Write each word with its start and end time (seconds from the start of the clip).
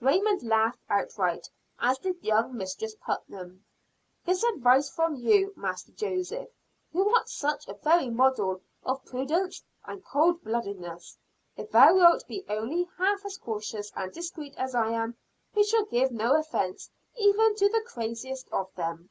Raymond 0.00 0.42
laughed 0.42 0.80
outright, 0.90 1.48
as 1.78 1.98
did 1.98 2.20
young 2.24 2.56
Mistress 2.56 2.96
Putnam. 3.00 3.64
"This 4.24 4.42
advice 4.42 4.90
from 4.90 5.14
you, 5.14 5.52
Master 5.56 5.92
Joseph! 5.92 6.48
who 6.92 7.08
art 7.14 7.28
such 7.28 7.68
a 7.68 7.74
very 7.74 8.10
model 8.10 8.60
of 8.82 9.04
prudence 9.04 9.62
and 9.84 10.04
cold 10.04 10.42
bloodedness! 10.42 11.16
If 11.56 11.70
thou 11.70 11.94
wilt 11.94 12.26
be 12.26 12.44
only 12.48 12.88
half 12.98 13.24
as 13.24 13.38
cautious 13.38 13.92
and 13.94 14.12
discreet 14.12 14.54
as 14.56 14.74
I 14.74 14.88
am, 14.90 15.16
we 15.54 15.62
shall 15.62 15.84
give 15.84 16.10
no 16.10 16.36
offence 16.36 16.90
even 17.16 17.54
to 17.54 17.68
the 17.68 17.84
craziest 17.86 18.48
of 18.50 18.74
them." 18.74 19.10